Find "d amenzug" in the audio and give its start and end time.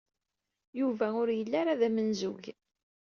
1.79-2.43